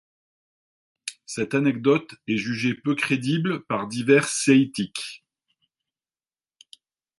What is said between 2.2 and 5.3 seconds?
est jugée peu crédible par divers ceitiques.